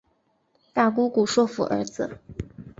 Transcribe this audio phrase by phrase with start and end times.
[0.73, 2.17] 大姑姑说服儿子